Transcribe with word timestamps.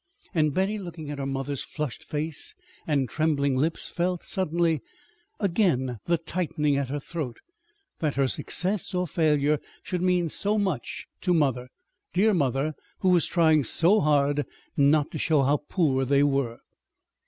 And 0.33 0.51
Betty, 0.51 0.79
looking 0.79 1.11
at 1.11 1.19
her 1.19 1.27
mother's 1.27 1.63
flushed 1.63 2.03
face 2.03 2.55
and 2.87 3.07
trembling 3.07 3.55
lips 3.55 3.87
felt 3.87 4.23
suddenly 4.23 4.81
again 5.39 5.99
the 6.05 6.17
tightening 6.17 6.75
at 6.75 6.89
her 6.89 6.97
throat 6.99 7.37
that 7.99 8.15
her 8.15 8.27
success 8.27 8.95
or 8.95 9.05
failure 9.05 9.59
should 9.83 10.01
mean 10.01 10.27
so 10.27 10.57
much 10.57 11.05
to 11.21 11.35
mother 11.35 11.69
dear 12.13 12.33
mother 12.33 12.73
who 13.01 13.09
was 13.09 13.27
trying 13.27 13.63
so 13.63 13.99
hard 13.99 14.43
not 14.75 15.11
to 15.11 15.19
show 15.19 15.43
how 15.43 15.57
poor 15.69 16.03
they 16.03 16.23
were! 16.23 16.57